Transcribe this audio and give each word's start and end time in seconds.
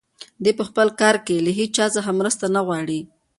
دی 0.43 0.51
په 0.59 0.63
خپل 0.69 0.87
کار 1.01 1.15
کې 1.25 1.43
له 1.45 1.51
هیچا 1.59 1.85
څخه 1.95 2.17
مرسته 2.19 2.45
نه 2.55 2.61
غواړي. 2.67 2.99